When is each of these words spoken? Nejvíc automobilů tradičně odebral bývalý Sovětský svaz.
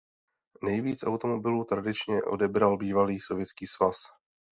Nejvíc 0.63 1.03
automobilů 1.03 1.63
tradičně 1.63 2.23
odebral 2.23 2.77
bývalý 2.77 3.19
Sovětský 3.19 3.67
svaz. 3.67 3.97